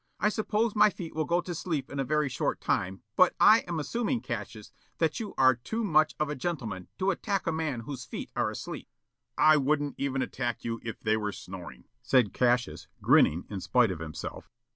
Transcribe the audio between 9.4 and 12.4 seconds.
wouldn't even attack you if they were snoring," said